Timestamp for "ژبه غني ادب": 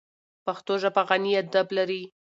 0.81-1.67